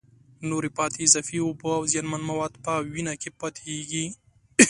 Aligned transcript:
نورې 0.49 0.69
پاتې 0.77 0.97
اضافي 1.05 1.37
اوبه 1.43 1.69
او 1.77 1.83
زیانمن 1.91 2.21
مواد 2.29 2.53
په 2.63 2.73
وینه 2.91 3.13
کې 3.21 3.29
پاتېږي. 3.39 4.05